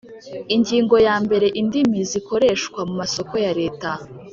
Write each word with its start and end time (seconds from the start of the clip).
Ingingo 0.55 0.95
ya 1.07 1.15
mbere 1.23 1.47
Indimi 1.61 1.99
zikoreshwa 2.11 2.79
mu 2.87 2.93
masoko 3.01 3.33
ya 3.45 3.51
Leta 3.59 3.89